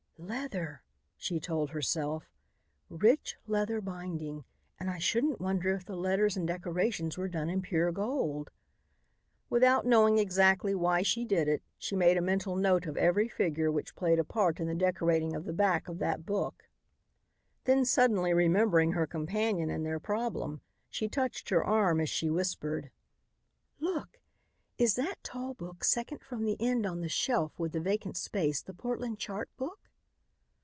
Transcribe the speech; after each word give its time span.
"Leather," 0.23 0.83
she 1.17 1.39
told 1.39 1.71
herself, 1.71 2.29
"rich 2.91 3.37
leather 3.47 3.81
binding 3.81 4.45
and 4.79 4.87
I 4.87 4.99
shouldn't 4.99 5.41
wonder 5.41 5.73
if 5.73 5.83
the 5.83 5.95
letters 5.97 6.37
and 6.37 6.47
decorations 6.47 7.17
were 7.17 7.27
done 7.27 7.49
in 7.49 7.63
pure 7.63 7.91
gold." 7.91 8.51
Without 9.49 9.83
knowing 9.83 10.19
exactly 10.19 10.75
why 10.75 11.01
she 11.01 11.25
did 11.25 11.47
it, 11.47 11.63
she 11.79 11.95
made 11.95 12.17
a 12.17 12.21
mental 12.21 12.55
note 12.55 12.85
of 12.85 12.97
every 12.97 13.27
figure 13.27 13.71
which 13.71 13.95
played 13.95 14.19
a 14.19 14.23
part 14.23 14.59
in 14.59 14.67
the 14.67 14.75
decorating 14.75 15.35
of 15.35 15.45
the 15.45 15.53
back 15.53 15.87
of 15.87 15.97
that 15.97 16.23
book. 16.23 16.69
Then 17.63 17.83
suddenly 17.83 18.31
remembering 18.31 18.91
her 18.91 19.07
companion 19.07 19.71
and 19.71 19.83
their 19.83 19.99
problem, 19.99 20.61
she 20.91 21.07
touched 21.09 21.49
her 21.49 21.63
arm 21.65 21.99
as 21.99 22.09
she 22.11 22.29
whispered: 22.29 22.91
"Look! 23.79 24.19
Is 24.77 24.93
that 24.97 25.15
tall 25.23 25.55
book 25.55 25.83
second 25.83 26.21
from 26.21 26.45
the 26.45 26.57
end 26.61 26.85
on 26.85 27.01
the 27.01 27.09
shelf 27.09 27.57
with 27.57 27.71
the 27.71 27.81
vacant 27.81 28.15
space 28.17 28.61
the 28.61 28.75
Portland 28.75 29.17
chart 29.17 29.49
book?" 29.57 29.79